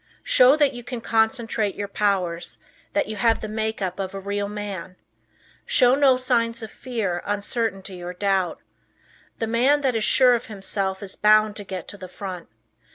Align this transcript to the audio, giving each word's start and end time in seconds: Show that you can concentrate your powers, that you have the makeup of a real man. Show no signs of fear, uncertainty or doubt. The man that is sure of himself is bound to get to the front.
Show 0.23 0.55
that 0.55 0.73
you 0.73 0.83
can 0.83 0.99
concentrate 0.99 1.75
your 1.75 1.87
powers, 1.87 2.57
that 2.93 3.07
you 3.07 3.17
have 3.17 3.39
the 3.39 3.47
makeup 3.47 3.99
of 3.99 4.15
a 4.15 4.19
real 4.19 4.49
man. 4.49 4.95
Show 5.63 5.93
no 5.93 6.17
signs 6.17 6.63
of 6.63 6.71
fear, 6.71 7.21
uncertainty 7.23 8.01
or 8.01 8.11
doubt. 8.11 8.61
The 9.37 9.45
man 9.45 9.81
that 9.81 9.95
is 9.95 10.03
sure 10.03 10.33
of 10.33 10.47
himself 10.47 11.03
is 11.03 11.15
bound 11.15 11.55
to 11.57 11.63
get 11.63 11.87
to 11.89 11.97
the 11.97 12.07
front. 12.09 12.49